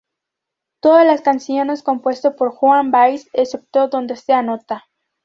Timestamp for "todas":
0.79-1.05